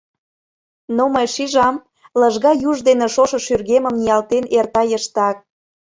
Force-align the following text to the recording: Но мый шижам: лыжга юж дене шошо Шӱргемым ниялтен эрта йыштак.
Но 0.95 1.03
мый 1.13 1.27
шижам: 1.33 1.75
лыжга 2.19 2.51
юж 2.69 2.77
дене 2.87 3.07
шошо 3.15 3.37
Шӱргемым 3.45 3.95
ниялтен 3.99 4.45
эрта 4.57 4.83
йыштак. 4.91 5.37